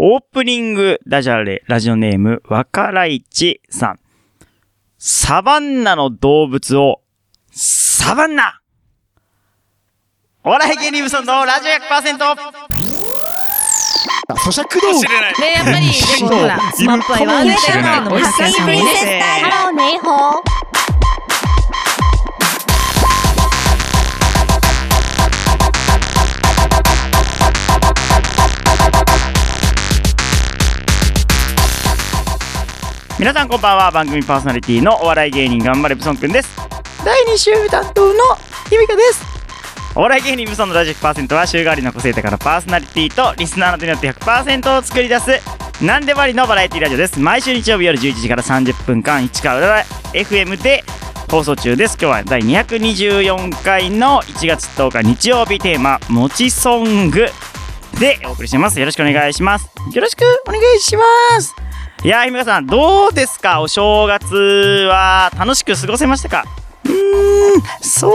[0.00, 3.98] オープニングダジャレ、ラジオネーム、わからいちさん。
[4.96, 7.00] サバンナの動物を、
[7.50, 8.60] サバンナ
[10.44, 12.16] お笑い芸人無双のラジオ 100%!
[14.36, 19.20] 咀嚼道具ね、やっぱり、でもほら、スマップ愛はあるっていうのも高橋さんもね。
[19.42, 20.57] ハローネイホー。
[33.18, 33.90] 皆さんこんばんは。
[33.90, 36.56] 番組パーソナリティのお笑い芸人頑張れブソンくんです。
[37.04, 38.14] 第2週担当の
[38.70, 39.24] ゆみかです。
[39.96, 45.40] お笑い芸人ブソンのラジオ100%は週替わりの個性的なパーソナリティとリスナーの手によって100%を作り出す。
[45.84, 47.18] なんでもありのバラエティラジオです。
[47.18, 49.24] 毎週日曜日夜11時から30分間。
[49.24, 49.82] 市川浦和
[50.12, 50.84] FM で
[51.28, 57.28] 放送中です今日は第224回の1月10日日曜日テーマ「もちソング」
[57.98, 58.78] でお送りしてます。
[58.78, 59.68] よろしくお願いします。
[59.92, 61.02] よろしくお願いしま
[61.40, 61.67] す
[62.04, 63.60] いやー、ひめかさん、どうですか？
[63.60, 64.34] お正月
[64.88, 66.44] は楽しく過ごせましたか？
[66.84, 66.92] うー
[67.58, 68.12] ん、そ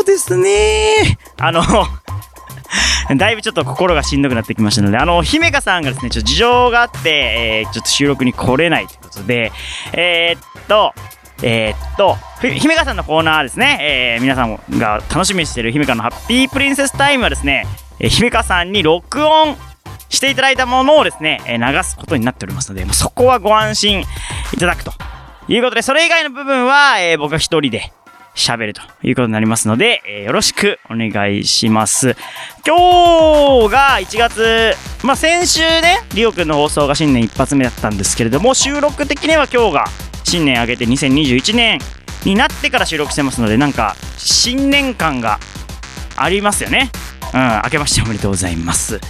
[0.00, 1.18] うですね。
[1.36, 1.62] あの、
[3.16, 9.50] だいぶちょっと心がしんどくなってきましたので、あの、姫香さんがですね、ちょっと事情があって、えー、ちょっと収録に来れないということで、
[9.92, 10.94] えー、っと、
[11.42, 17.66] えー、っと、ひ姫香さんのコーナーですね、えー、皆さんが楽しみにしている姫香のハッピープリンセスタイムはですね、
[17.98, 19.56] えー、姫香さんに録音
[20.08, 24.04] していただいたものをですね、え流すことになっておりますので、もうそこはご安心
[24.52, 24.92] いただくと
[25.48, 27.92] いうことで、それ以外の部分は、え僕が一人で
[28.34, 32.16] 喋るということになりますので、えーよろしくお願いします。
[32.66, 39.84] 今日が1月、まあ、先週ね、リオくんの放送が新年一発目だったんですけれども、収録的には今日が
[40.24, 41.78] 新年明けて2021年
[42.24, 45.38] になってから収録してますので、なんか、新年感が
[46.16, 46.90] ありますよね。
[47.32, 49.00] うん、明けましておめでとうございます。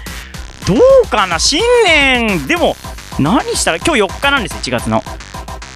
[0.68, 1.38] どうかな？
[1.38, 2.46] 新年？
[2.46, 2.76] でも
[3.18, 5.02] 何したら今日4日なんです1月の。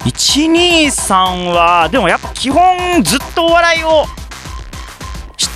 [0.05, 4.05] 123はでもやっぱ基本ずっとお笑いを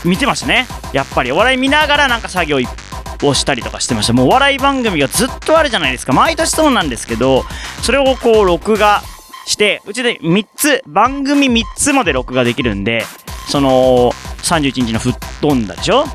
[0.03, 0.65] 見てましたね。
[0.91, 2.57] やっぱりお笑い見ながらなんか作業
[3.23, 4.13] をしたりとかしてました。
[4.13, 6.13] もうお笑い番組がずっとあるじゃないですか。
[6.13, 7.43] 毎年そうなんですけど
[7.83, 9.03] それをこう録画
[9.45, 13.03] してうちで3つ番組3つまで録画できるんで
[13.47, 14.11] その
[14.41, 16.05] 31日の吹っ飛んだでしょ？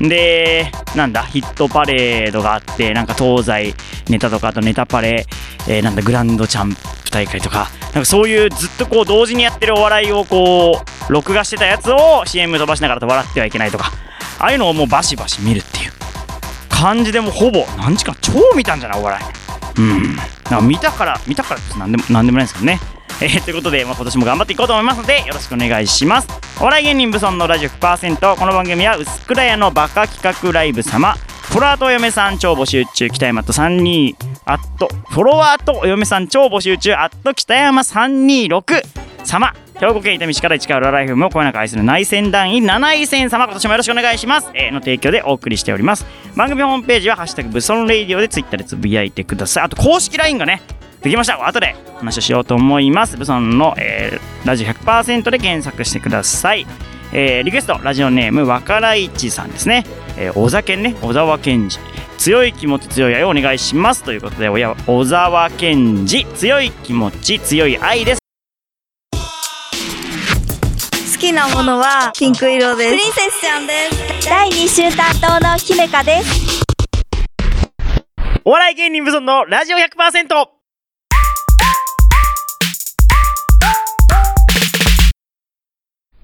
[0.00, 3.74] で、なんだ、ヒットパレードがあって、なんか東西
[4.08, 5.26] ネタとか、あとネタパレ、
[5.68, 13.92] えーなんだ、グランドチャンプ大会とか、なんかそういうずっとこう同時にやってるお笑いをこう、録画してたやつを CM 飛ばしながらと笑ってはいけないとか、
[14.38, 15.92] ああいうのをもうバシバシ見るっていう
[16.68, 19.80] 感じでもほぼ、何時間超見たんじゃないお笑い。
[19.80, 20.16] うん。
[20.16, 22.80] なんか見たから、見たからってなんでも、なんでもないんですけどね。
[23.22, 26.28] えー、ということで、まあ、今年も頑張っていこうと思いますので、よろしくお願いします。
[26.60, 28.36] お笑い芸人ブソンのラジオ100%。
[28.36, 31.14] この番組は、薄倉屋のバカ企画ライブ様。
[31.14, 38.82] フォロワーとお嫁さん超募集中、北山と32、アット、フォロワーとお嫁さん超募集中、アット北山326
[39.24, 39.52] 様。
[39.80, 43.46] 兵庫県伊丹市から市川浦ライフもこよなく愛する内戦団員7位戦様。
[43.46, 46.04] 今年もよろしくお願いします、えーの提供でお送りしております。
[46.36, 49.64] 番組ホームページは「ハッシュタグブソンレイディオ」でツイッターでつぶやいてください。
[49.64, 50.60] あと公式 LINE がね
[51.02, 51.46] できました。
[51.46, 53.16] 後でお話をしようと思います。
[53.16, 56.66] ブソンの、えーラジオ100%で検索してください。
[57.12, 59.84] えーリクエストラジオネームわからいちさんですね、
[60.16, 60.94] えー、小沢健ね。
[61.00, 61.78] 小沢健二。
[62.18, 64.02] 強い気持ち強い愛をお願いします。
[64.02, 66.26] ということで小沢健二。
[66.34, 68.20] 強い気持ち強い愛です。
[71.14, 72.90] 好きなものはピンク色です。
[72.90, 73.72] プリンセスちゃんで
[74.20, 74.28] す。
[74.28, 76.62] 第2週担当の姫香です。
[78.44, 80.59] お笑い芸人ブソンのラジオ100%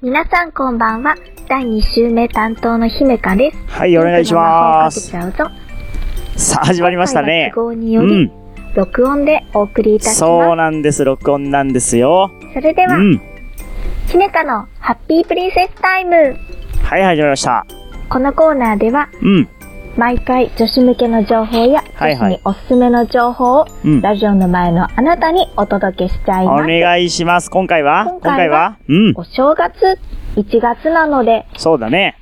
[0.02, 1.16] 皆さんこんばんは。
[1.48, 3.56] 第2週目担当の姫香です。
[3.68, 5.10] はいお願いします。
[6.36, 8.30] さあ始まりましたね都合にうより、ん
[8.74, 10.18] 録音でお送りいたします。
[10.18, 13.20] そうなんです録音なんですよそれでは、うん
[14.08, 16.36] 姫香のハッピープリンセスタイム。
[16.82, 17.66] はい始まりました
[18.10, 19.48] このコーナーでは、うん
[19.96, 24.03] 毎回女子向けの情報や、女子におすすめの情報を、うん。
[24.03, 26.66] ラジオの前のあなたにお届けしちゃいおます。
[26.66, 27.50] 願いします。
[27.50, 28.04] 今回は？
[28.04, 29.15] 今回はうん。
[29.16, 29.98] お正月、
[30.36, 32.18] 1月なので、そうだね。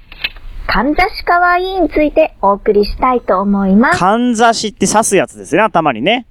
[0.68, 3.98] かんざしかわいいについてお送りしたいと思います。
[3.98, 5.62] かんざしって刺すやつですね。
[5.62, 6.26] 頭にね。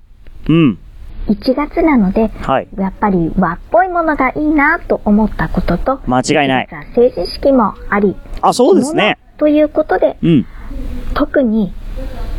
[0.47, 0.79] うん。
[1.27, 2.69] 1月なので、はい。
[2.77, 6.67] やっぱり和っぽいものがいいなと思ったことと、間違いない。
[6.69, 9.17] 実は政治式もあり、あそうですね。
[9.37, 10.45] ということで、うん
[11.13, 11.73] 特に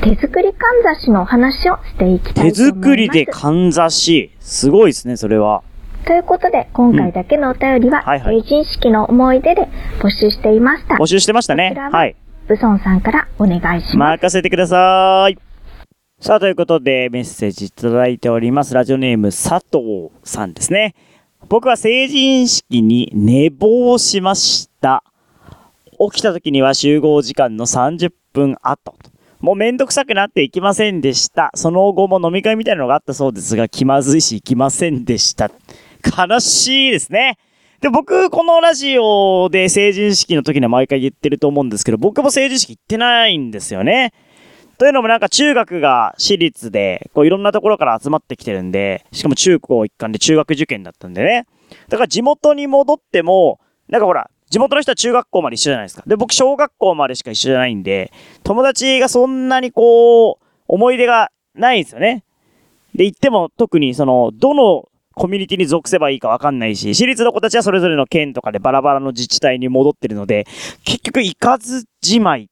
[0.03, 2.81] 手作りかんざしのお話をしていきた手いと思います。
[2.83, 5.63] 作りでかんざしすごいですねそれは
[6.07, 9.69] ということで、今回だけのお便りは、うんはいはい成人式の思い出で
[10.01, 10.97] 募集していました。
[10.97, 12.15] 募集してましたねはい
[12.47, 14.21] ブソンさんからお願いします。
[14.21, 15.39] 任せてください
[16.21, 18.75] さあ、ということで、メッセージいただいております。
[18.75, 20.95] ラジオネーム、佐藤さんですね。
[21.49, 25.05] 僕は成人式に寝坊しました。
[26.13, 28.95] 起きた時には集合時間の30分後。
[29.41, 31.51] もうめんどくさくなって行きませんでした。
[31.55, 35.51] その後も飲み会みたいなのがあったそうですが、気まずいし行きませんでした。
[36.19, 37.39] 悲しいですね。
[37.81, 44.13] で、僕、このラジオで成人式の時には毎回言ってると思うんですけど、僕も成人式行ってないんですよね。
[44.79, 51.47] というのもなんか中学が私立で、こういろんなところから集まってきてるんで、しかも中高一貫で中学受験だったんでね。
[51.89, 56.05] だから地元に戻っても、なんかほら、地元の人は中学校まで一緒じゃないですか。
[56.07, 58.13] で、僕小学校までしか一緒じゃないんで、
[58.45, 62.23] 友達がそんなにこう、思い出がないんですよね。
[62.95, 70.47] で、行っても特にその、どのコミュニティに属せばいいかわかんないし、私立の子たちはそれぞれの県とかでバラバラの自治体に戻ってるので、
[70.85, 72.47] 結局行かずじまいっ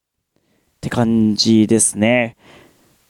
[0.81, 2.35] て感じですね。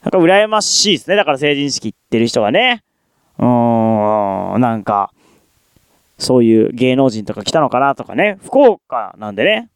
[0.03, 1.17] なんか羨ましいですね。
[1.17, 2.85] だから成人式行ってる人がね。
[3.39, 5.11] うーん、なんか、
[6.23, 8.39] そういう芸能人とか来たのかなとかね。
[8.45, 9.69] 福岡なんでね。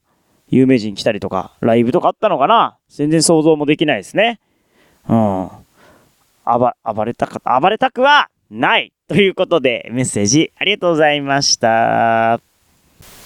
[0.48, 4.38] 有名人来たりとか、ライブとかあったのかな全然想像もできないですね。
[5.08, 5.50] うん。
[6.44, 12.40] 暴、暴れたか、暴れたくはないということで、メッセージありがとうございました。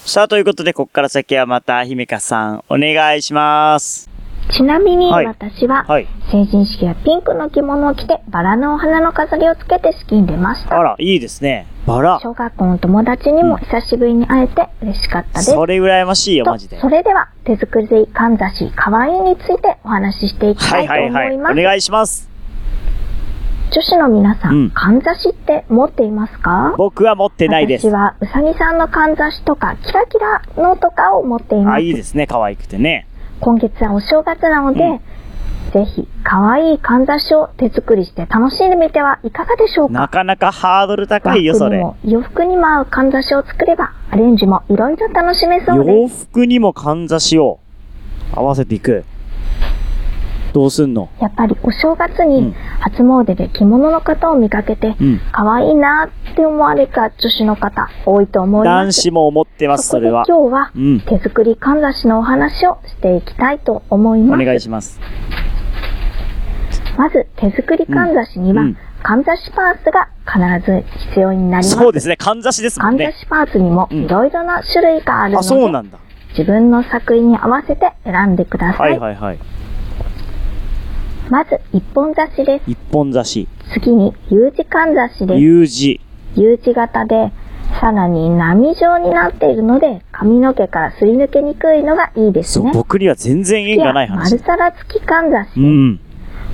[0.06, 4.19] さあ、ということで、ここから先はまた、姫香さん、お願いします。
[4.56, 6.06] ちなみにはい私は、はい。
[6.31, 10.79] 成人式はピンクの着物を着てバラのお花の飾りをつけて式に出ました。
[10.79, 11.67] あら、いいですね。
[11.87, 12.20] バラ。
[12.23, 15.52] 小学校の友達にも久しぶりに会えて嬉しかったです。
[15.52, 16.76] それ羨ましいよ、マジで。
[16.76, 21.26] とそれでは手作りかんざしかわいいについてお話ししていきたはいいとはいはい。
[21.29, 21.58] 思います。
[21.58, 22.29] お願いします。
[23.73, 26.75] 女子の皆さん、うんかんざしって持っていますか？
[26.76, 27.93] 僕は持ってないです私。
[27.93, 31.82] はうさぎさんのかんざしとかキラキラのとかを持っていまあ、す。
[31.82, 32.26] いいですね。
[32.26, 33.06] 可愛くてね。
[33.41, 35.01] 今月はお正月なので、うん
[35.73, 39.93] ぜひかわいいかんざしを手作りして楽しんでみてはいかがでしょうか？
[39.93, 41.87] なかなかハードル高いよ、それ。
[42.05, 46.27] 洋服にも合うかんざしを作ればアレンジもいろいろ楽しめそう洋です。
[46.29, 47.61] 服にもかんざしを
[48.35, 49.05] 合わせていく。
[50.52, 51.08] どうすんの？
[51.20, 55.20] やっぱりお正月うんに初詣で着物の方を見かけて、うん。
[55.32, 58.97] 可愛いなって思われた女子の方多いと思います。
[58.97, 60.25] 男子も思ってます、それは。
[60.26, 61.00] 今日はうん。
[61.00, 64.44] 手作りかんざしのお話をしていきたいと思いおます。
[64.44, 65.00] 願いします。
[66.96, 71.70] まず手作りかんざしには、うんかんざしパーツが必ず必要になります。
[71.70, 72.19] そうですね。
[72.19, 73.05] かんざしですもんね。
[73.06, 75.96] かんざしパーツにもいろいろな種類があるのあ、で、そうなんだ。
[76.37, 78.82] 自分の作品に合わせて選んでくださ。
[78.82, 79.38] はいいはいはい。
[81.31, 82.71] まず一本刺しです。
[82.71, 83.49] 一本刺し。
[83.73, 85.41] 次に U 字かんざしです。
[85.41, 86.00] U 字。
[86.35, 87.32] U 字型で、
[87.81, 92.73] さらに波状になっているので、髪の毛からすり抜けにくいのがいいですそう、ね。
[92.75, 94.44] 僕には全然縁がない話丸。
[94.44, 95.50] 皿付きかんざし。
[95.56, 96.00] うん。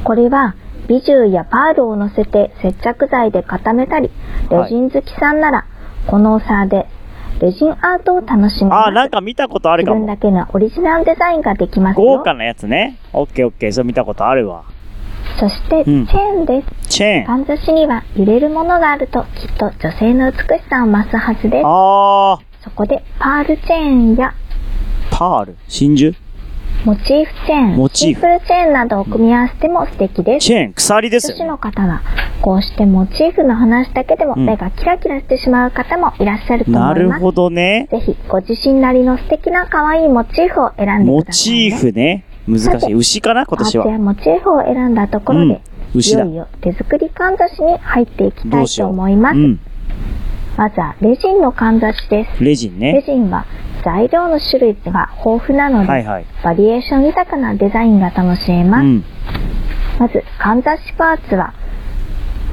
[0.05, 0.55] これは、
[0.89, 4.11] ビジューやパールを乗せて接着剤で固めたり、
[4.51, 5.65] レジン好きさんなら、
[6.07, 6.87] このお皿で、
[7.41, 8.89] レジンアートを楽しめます。
[8.89, 10.01] あ、なんか見たことあるかも。
[10.01, 12.05] 自分だけのオリジナルデザインができますよ。
[12.05, 12.99] 豪華なやつね。
[13.13, 13.73] オッケーオッケー。
[13.73, 14.65] それ見たことあるわ。
[15.39, 16.89] そして、チうんェーンです。
[16.89, 17.27] チェーン。
[17.27, 21.63] かんざしには揺れるものがあると、きっと女性の美しさを増すはずです。
[21.67, 25.57] あそこで、パールチェーンやー、パール。
[25.69, 26.15] 真珠
[26.87, 30.47] モチーフチェーン、モチーフシンプルチェーンなどを組み合わせても素敵です。
[30.47, 31.51] チェーン、鎖です女子よね。
[31.51, 32.01] の方は、
[32.41, 37.03] こうしてモチーフの話だけでもうん目がキラキラしてしまう方もいらっしゃると思います。
[37.03, 37.89] なるほどね。
[37.91, 41.71] ぜひ、ご自身なりの素敵な可愛いモチーフを選んでモください、ね。
[41.71, 42.25] チーフね。
[42.47, 42.95] 難しい。
[42.95, 43.47] 牛かな？
[43.47, 43.85] 今年は。
[43.85, 48.87] パーツやモチーフを選んだところで、うんいよいよ手作りかんざしに入っていきたいと。
[48.87, 49.37] 思います。
[49.37, 49.61] うん。
[50.57, 52.45] まずはレジンのかんざしです。
[52.45, 53.03] レジンレね。
[53.05, 53.45] ジンは
[53.87, 56.27] 材料の種類が豊富なので、はいはい。
[56.43, 58.85] バリエーション豊かなデザインが楽しめます。
[58.85, 59.05] うん。
[60.01, 61.55] まず、かんざしパーツは、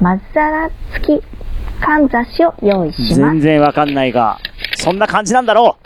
[0.00, 1.22] まず皿付き
[1.80, 3.40] かんざしを用意します全。
[3.40, 4.38] 然わかんないが、
[4.76, 5.76] そんな感じなんだろ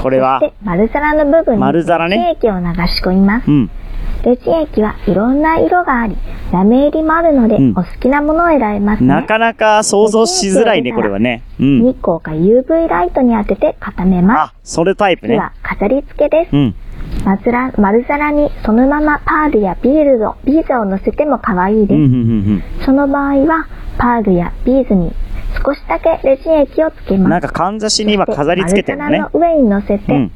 [0.00, 3.48] うこれは丸皿の部分に丸皿ねレジン液を流し込みます。
[3.48, 3.70] うん。
[4.24, 6.16] レジン液はいろんな色があり、
[6.50, 9.08] ラメ入りもあるので、うんお好きなものを選べますね。
[9.08, 11.42] なかなか想像しづらいね、これはね。
[11.60, 11.82] うん。
[11.82, 14.50] 日光か UV ライトに当てて固めます。
[14.50, 15.34] あ、それタイプね。
[15.34, 16.56] 次は飾り付けです。
[16.56, 16.74] うん。
[17.24, 21.98] まずら丸皿にそのままパールやビールド、ビーズを乗せても可愛いです。
[21.98, 23.66] うん、うん、うんその場合は、
[23.98, 25.12] パールやビーズに
[25.64, 27.22] 少しだけレジン液をつけうん。
[27.22, 27.30] ます。
[27.30, 29.30] なんか、かんざしに今飾り付けてるのね丸。
[29.32, 30.32] 皿の上に乗せて、うん。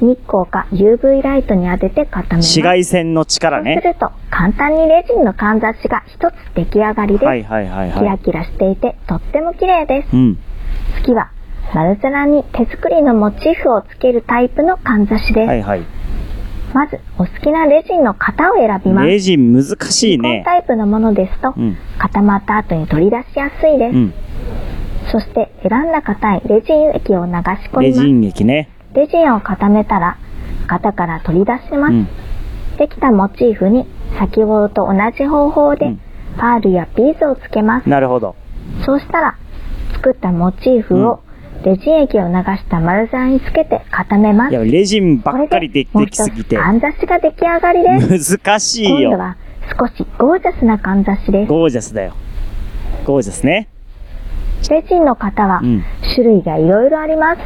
[0.00, 2.58] 日光か UV ライトに当てて固めます。
[2.58, 3.80] 紫外線の力そうすね。
[3.80, 7.24] ると、簡単にレジンのかんざしが一つ出来上がりです。
[7.24, 8.18] はいはいはいキラはい。
[8.18, 10.08] キラしていてとっても綺麗です。
[10.14, 10.38] うん。
[11.02, 11.30] 次は、
[11.74, 15.48] 丸皿に手作りのモチーフをつけるタイプのかんざしです。
[15.48, 15.80] はいはい。
[16.72, 19.06] まず、お好きなレジンの型を選びます。
[19.06, 20.42] レジン難しいね。
[20.44, 21.76] タイプのものですと、うん。
[21.98, 23.96] 固まった後に取り出しやすいです。
[23.96, 24.14] うん。
[25.10, 27.80] そして、選んだ型にレジン液を流し込みます。
[27.80, 28.68] レジン液ね。
[28.94, 30.16] レジンを固めたら、
[30.66, 31.92] 型から取り出します。
[31.92, 32.08] うん。
[32.78, 33.86] できたモチーフに、
[34.18, 36.00] 先ほどと同じ方法でうん、
[36.38, 37.88] パールやビーズをつけます。
[37.88, 38.34] なるほど。
[38.84, 39.36] そうしたら、
[39.94, 41.20] 作ったモチーフを、
[41.64, 44.52] レジン液を流した丸皿につけて固めます。
[44.52, 46.56] いや、レジンばっかりでできすぎて。
[46.56, 48.38] かんざしが出来上がりです。
[48.38, 49.10] 難しいよ。
[49.10, 49.36] 今度は
[49.78, 51.48] 少しゴージャスなかんざしです。
[51.48, 52.14] ゴージャスだよ。
[53.04, 53.68] ゴージャスね。
[54.70, 57.40] レジンの型はうん種類がいろいろあります。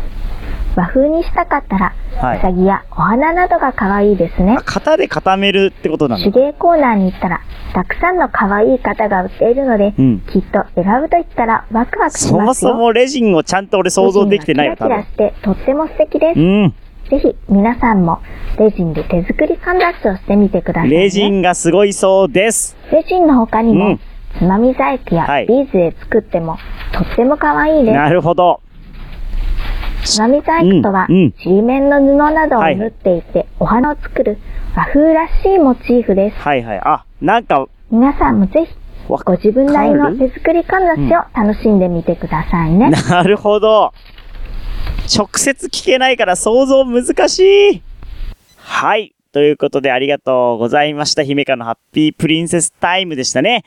[0.76, 4.62] 和風にしたかったら、はいうさぎやお花などが可愛いですねあ、。
[4.64, 7.40] 型で固めるってことな手の芸コーナーに行ったら、
[7.74, 12.72] たくさんの可愛い型が売っているので、うんきっと選ぶと言ったらワクワクしそもますよ。
[12.72, 14.76] そもレジンをちゃんと俺想像できてないよ。
[14.76, 16.40] キラキラしてとっても素敵です。
[16.40, 16.74] うん。
[17.10, 18.20] ぜひ皆さんも
[18.58, 20.96] レジンで手作りかんざしをしてみてください、ね。
[20.96, 22.76] レジンがすごいそうです。
[22.90, 24.00] レジンの他にも、うん
[24.36, 26.58] つまみ細工やはいビーズで作っても
[26.92, 27.94] とっても可愛いです。
[27.94, 28.60] なるほど。
[30.04, 34.38] つまみ細工とは、うんうんちりめんの布などを縫っていて、お花を作る
[34.76, 36.36] 和風らしいモチーフです。
[36.36, 36.80] はいはい。
[36.84, 42.90] あ、なんか、皆さんもぜひ、わご自分なりの手作りかんざしを楽しんでみてくださいね。
[42.90, 43.92] なるほど。
[45.14, 47.82] 直接聞けないから想像難しい。
[48.56, 49.14] はい。
[49.32, 51.22] ということでありがとうございました。
[51.22, 53.64] 姫香のハッピープリンセスタイムでしたね。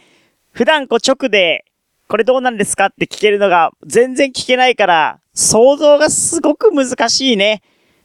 [0.51, 1.65] 普段こう直で、
[2.07, 7.61] これどうなんですかって聞けるのが全然聞けないから、想像がすごく難しいね。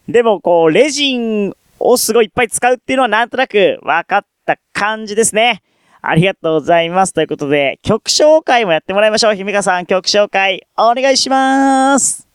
[0.08, 5.62] でもこう、レジンをすごいいっぱい使うっていうのはなんとなく分かった感じですね。
[6.00, 7.14] ありがとうございます。
[7.14, 9.36] ということで、曲紹介もやってもらいましょう。
[9.36, 12.26] 姫香さん、曲紹介お願いします。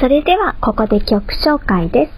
[0.00, 2.12] それでは、ここで曲紹介です。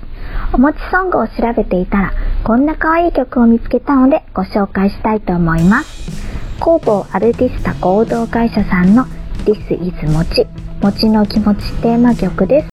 [0.52, 2.12] おもちソングを調べていたら、
[2.44, 6.25] こんな可愛い曲を見つけたのでご紹介したいと思います。
[6.60, 9.04] 工房アルティスタ合同会社さんの
[9.44, 10.46] This is もち、
[10.82, 12.68] もちの気持ちテーマ曲です。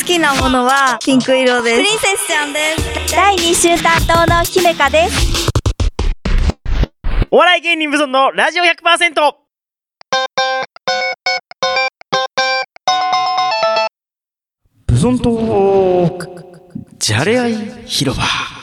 [0.00, 1.76] 好きなものはピンク色です。
[1.76, 3.14] プリンセスちゃんです。
[3.14, 5.48] 第2週担当の姫香です。
[7.30, 9.32] お笑い芸人無尊のラジオ 100%!
[14.86, 16.44] ブソントーク、
[16.98, 17.54] じゃれ合い
[17.86, 18.61] 広場。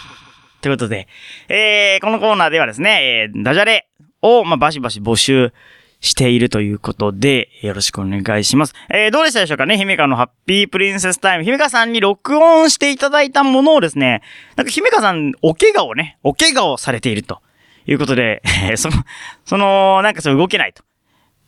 [0.62, 1.08] ということで、
[1.48, 3.90] えー、このコーナーではですね、えー、ダジャレ
[4.22, 5.54] を、まあ、バシバシ募集
[6.02, 8.74] しているということで、よろしくお願いします。
[8.90, 9.78] えー、どうでしたでしょうかね？
[9.78, 11.44] 姫香のハッピープリンセスタイム。
[11.44, 14.22] 姫香さんに録音していただいたものをですね、
[14.56, 17.42] なんか姫香さん、お怪我をね、お怪我をされていると
[17.86, 18.96] いうことで、え ーその、
[19.46, 20.84] その、なんかそう動けないと。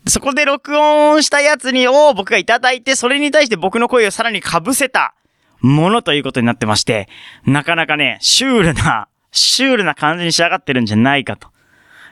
[0.08, 5.14] そこで録音したやつにを僕がいただいて、それに対して僕の声をさらに被せた
[5.62, 7.08] ものということになってまして、
[7.46, 11.50] なかなかね、シュールな、シュールな感じに仕上がってるんじゃないかと。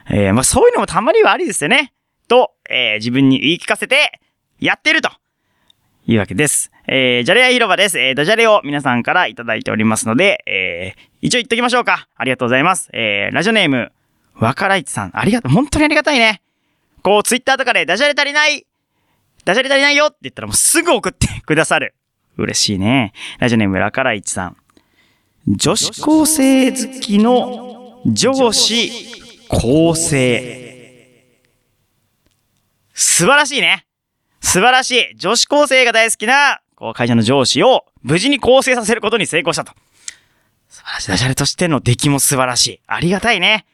[0.08, 1.92] えーまあそういうのもたまにはありですよね。
[2.28, 4.20] と、えー自分に言い聞かせて、
[4.58, 5.10] やってると。
[6.06, 6.70] いうわけです。
[6.86, 7.98] えー、じゃれ合い広場です。
[7.98, 12.08] えー、ダジャレを皆さんからいただいておりますので、えー、一応言っときましょうか。
[12.16, 12.90] ありがとうございます。
[12.92, 13.92] えー、ラジオネーム、
[14.34, 15.52] わからいちさん、ありがとう。
[15.52, 16.42] 本当にありがたいね。
[17.02, 18.66] こう、ツイッターとかでダジャレ足りない
[19.44, 21.94] ダジャレ足りないよって言ったらもうすぐ送ってくださる。
[22.40, 23.12] 嬉しいね。
[23.38, 24.56] ラジオネーム、わからいちさん。
[25.46, 28.92] 女子高生好きの上司
[29.48, 31.24] 構成。
[32.94, 33.86] 素晴らしいね。
[34.40, 35.16] 素晴らしい。
[35.16, 39.72] 女子高生が大好きな、こう、会社の上司を無事に構成させることに成功したと。
[40.68, 41.08] 素晴らしい。
[41.08, 42.80] ダジャレとしての出来も素晴らしい。
[42.86, 43.66] ありがたいね。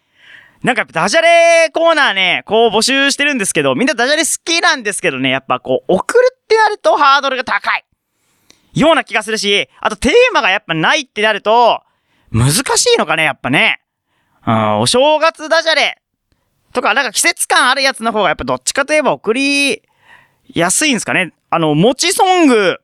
[0.62, 7.84] なんかダジャレコーナーね、こう募集してるんですけど、みんなダジャレ好きなんですけどね、やっぱこう、送るってなるとハードルが高い。
[8.76, 11.82] ような気がするし、あとテーマがやっぱないってなると、
[12.30, 13.80] 難しいのかね、やっぱね。
[14.46, 16.02] うん、お正月ダジャレ
[16.72, 19.82] とか、なんか季節感あるやつの方がやっぱどっちかといえば送り
[20.52, 21.32] やすいんですかね。
[21.48, 22.78] あの、餅ソング、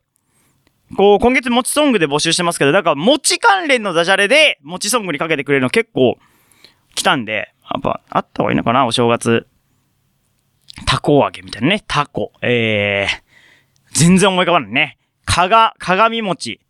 [0.96, 6.16] こう、今月餅ソングで募集してますけど、なんか餅関連のダジャレで餅ソングにかけてくれるの結構
[6.94, 9.46] 来たんで、やっぱあった方がいいのかな、お正月。
[10.86, 12.32] タコ揚げみたいなね、タコ。
[12.40, 14.98] えー、全然思い浮かばないね。
[15.24, 16.60] かが、鏡餅。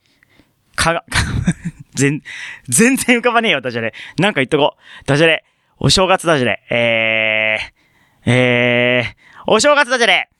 [0.74, 1.04] かが、
[1.94, 2.22] 全、
[2.68, 3.94] 全然浮かばねえよ、ダジャレ。
[4.18, 5.04] なんか言っとこう。
[5.06, 5.44] ダジャレ。
[5.78, 6.62] お正月ダジャレ。
[6.70, 10.30] えー、えー、お正月ダジャレ。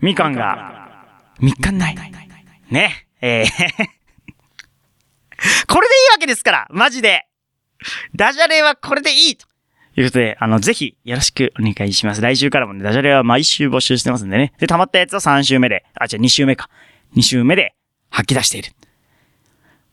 [0.00, 1.96] みかんが、みかんない。
[2.70, 3.06] ね。
[3.20, 3.46] えー、
[5.68, 7.26] これでいいわけですから、マジで。
[8.14, 9.46] ダジャレはこれでいいと
[9.94, 12.20] ということで、あの、ぜひ、よろしくお願いします。
[12.20, 14.52] 来週からもね、ダジャレは毎週募集してますんでね。
[14.58, 16.70] で、溜まったやつを3週目で、あ、じゃあ2週目か。
[17.16, 17.74] 2週目で
[18.08, 18.72] 吐き出している。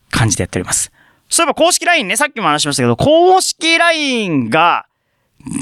[0.09, 0.91] 感じでやっております。
[1.29, 4.85] そういえば公式 LINE ね、さっきも話しましたけど、公式 LINE が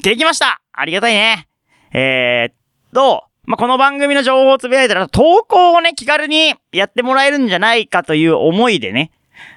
[0.03, 1.47] できましたありがたいね。
[1.93, 2.55] えー、っ
[2.93, 9.11] と、まあ、この番組の情報をつぶやいたら、投稿をね、気軽にやってもらえるんじゃないかという思いでね、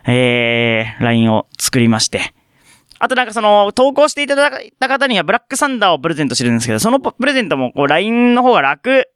[0.06, 2.34] えー、LINE を作りまして。
[2.98, 9.08] あとなんかその、投稿していただいた方にはブラックサンダーをプレゼントしてるんですけど、そのプレゼントもこう LINE の方が楽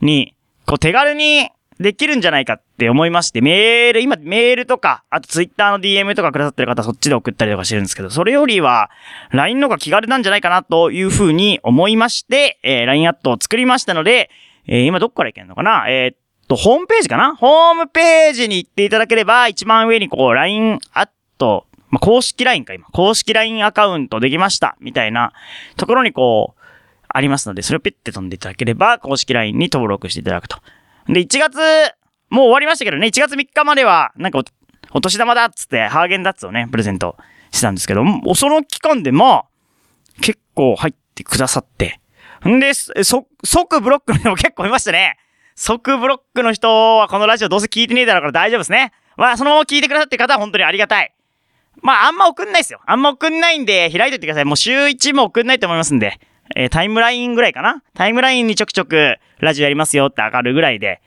[0.00, 0.34] に、
[0.66, 8.90] こう手軽にできるんじゃないかって思いまして、メール、今メールとか、あと Twitter の DM とかくださってる方そっちで送ったりとかしてるんですけど、それよりは
[9.30, 14.30] LINE の方が気軽なんじゃないかなというふうに思いまして、えー LINE アットを作りましたので、
[14.66, 15.86] えー今どっからいけんのかな？
[15.88, 16.16] えーっ
[16.48, 17.34] と、ホームページかな？
[17.34, 25.32] ホームページに行っていただければ、一番上にこう LINE アット、まあ、公式 LINE か今、公式 LINE アカウントできました、みたいな
[25.76, 26.60] ところにこう、
[27.08, 30.58] ありますので、それをピッて飛んでいただければ、公式 LINE に登録していただくと。
[31.08, 31.58] で、1月、
[32.30, 34.44] もう終わりましたけどね、1月3日までは、なんかお、
[34.92, 37.16] お年玉だっつって、ハーゲンダッツをね、プレゼント
[37.50, 39.44] してたんですけど、もうその期間でまあ、
[40.20, 42.00] 結構入ってくださって。
[42.48, 45.16] んで、そ即ブロックの人も 結構いましたね。
[45.56, 48.92] 即ブロックの人はこのラジオどうせ聞いてねえだろうから大丈夫ですね。
[49.16, 51.12] まあ、そのまま聞いてくださってる方は本当にありがたい。
[51.82, 52.80] まあ、あんま送んないですよ。
[52.86, 54.44] あんま送んないんで、開いといてください。
[54.44, 56.20] もう週1も送んないと思いますんで。
[56.56, 61.00] えータイムラインぐらいかなタイムラインにちょくちょくラジオやりますよって上がるぐらいで、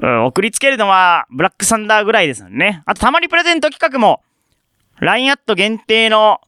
[0.00, 2.82] うん、送りつけるのはブラックサンダーぐらいですよね。
[2.86, 4.22] あとたまにプレゼント企画も、
[5.00, 6.40] LINE アット限定の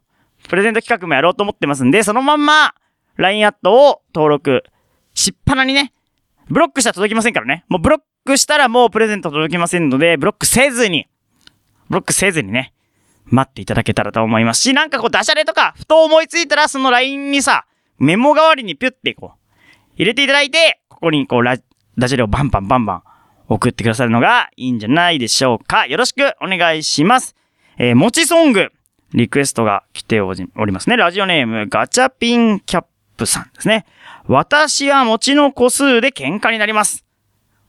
[0.49, 2.75] プレゼント企画もやろうと思ってますんで、そのまんま
[3.17, 4.63] LINE アットを登録
[5.15, 5.93] しっぱなにね、
[6.49, 7.65] ブロックしたら届きませんからね。
[7.69, 11.09] もうブロックしたらもうプレゼント届きませんので、ブロックせずに、
[11.89, 12.73] ブロックせずにね、
[13.27, 17.67] 待っていただけたらと思いますし、なんかこうダジャレとか、ふと思いついたらその LINE にさ、
[17.99, 19.39] メモ代わりにピュッてこう、
[19.97, 21.57] 入れていただいて、ここにこうラ、
[21.99, 23.03] ダジャレをバンバンバンバン
[23.49, 25.87] 送ってくださるのがいいんじゃないでしょうか。
[25.87, 27.35] よろしくお願いします。
[27.79, 28.71] えー、もちソング、
[29.13, 30.97] リクエストが来ておりおりますね。
[30.97, 32.85] ラジオネーム、ガチャピンキャッ
[33.17, 33.87] プさんですね。
[34.27, 37.05] 私は餅の個数で喧嘩になります。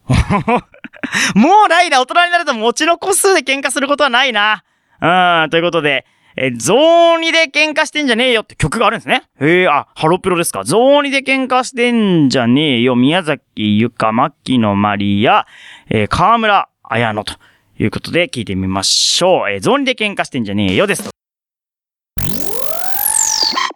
[1.35, 2.01] もうないな。
[2.01, 4.63] 大人になると餅の個数で喧嘩することはないな。
[5.01, 6.05] うん、ということで、
[6.35, 9.23] えー、ゾーニで喧嘩してんじゃねえよって曲があるんですね。
[9.41, 10.63] へえ、あ、ハロプロですか。
[10.63, 12.95] ゾーニで喧嘩してんじゃねえよ。
[12.95, 13.41] 宮崎
[13.79, 15.47] ゆか、牧野マリア、
[15.89, 17.33] えー、河村綾乃と
[17.79, 19.49] いうことで聞いてみましょう。
[19.49, 21.09] えー、ゾーニで喧嘩してんじゃねえよですと。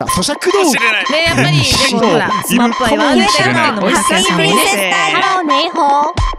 [0.06, 4.48] 咀嚼道具ねやっぱりでもほらスマップアイは上だよっていうのもたくさんね
[5.14, 6.31] ハローネイホー。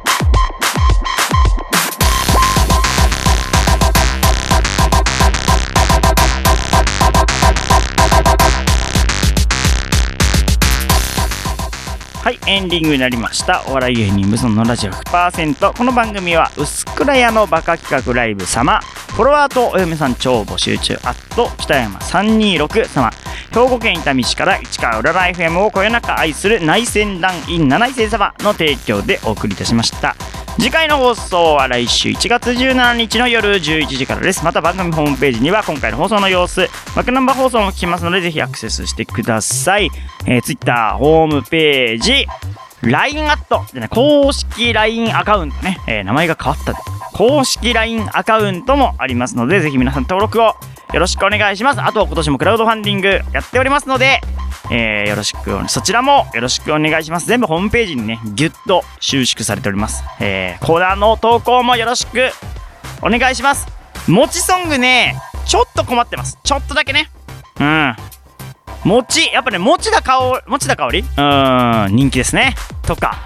[12.22, 13.64] はい、エンディングになりました。
[13.66, 15.76] お笑い芸人無尊のラジオ100%。
[15.76, 23.10] この番組は、薄倉屋のバカ企画ライブ様、フォロワーとお嫁さん超募集中、アット北山326様、
[23.52, 30.14] 兵庫県伊丹市から市川浦ラ FM をこよなく愛する内戦団員七井星様の提供でお送りいたしました。
[30.58, 34.44] 次回の放送は来週1月17日の夜11時からです。
[34.44, 39.90] また番組ホームページには今回の放送の様子、マクナンバー放送も聞きますので、ぜひアクセスしてください。
[40.26, 42.26] えー、Twitter ホームページ、
[42.82, 46.78] LINE アットでね、公式 LINE アカウントね、えー名前が変わったで
[47.12, 50.54] 公式 LINE アカウントもありますので、ぜひ皆さん登録を
[50.92, 51.80] よろしくお願いします。
[51.80, 54.20] あと今年もクラウドファンディングやっておりますので、
[54.70, 57.26] えーよろしく、そちらもよろしくお願いします。
[57.26, 60.02] 全部ホームページにね、ギュッと収縮されております。
[60.20, 62.30] えーコーナーの投稿もよろしく
[63.02, 63.66] お願いします。
[64.08, 65.14] もちソングね、
[65.44, 66.38] ちょっと困ってます。
[66.42, 67.10] ちょっとだけね。
[67.60, 67.96] うん。
[68.84, 71.00] 餅、やっぱね、餅田香り、餅田香り？
[71.00, 72.54] うーん、人気ですね。
[72.82, 73.16] とか、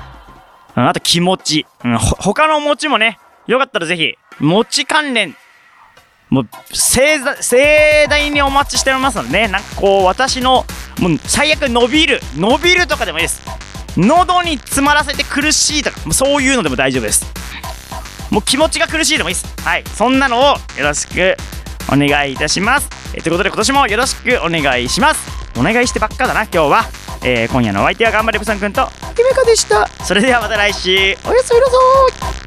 [0.77, 1.67] うんあと気持ち。
[1.85, 5.35] うん、他の餅もね、よかったらぜひ、餅関連、
[6.29, 10.67] もう、盛大、盛大にお待ちしておりますのでね、なんかこう、私の、
[10.99, 13.41] もう、最悪伸びる、伸びるとかでもいいです。
[13.97, 17.25] 喉に詰まらせて苦しいとか、もうそういうのでも大丈夫です。
[18.31, 19.63] もう気持ちが苦しいでもいいです。
[19.63, 19.85] はい。
[19.85, 21.37] そんなのをよろしく
[21.93, 22.89] お願いいたします。
[23.15, 25.29] えということで今年もよろしくお願いします。
[25.59, 26.85] お願いしてばっかだな、今日は。
[27.25, 29.89] えー今夜のお相手は頑張れブさんくんと、ゆめかでした。
[30.05, 31.73] それではまた来週、おやすみなさ
[32.43, 32.46] い。